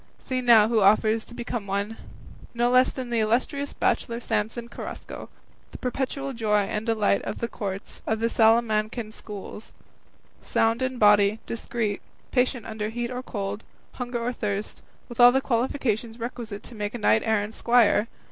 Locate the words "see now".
0.17-0.67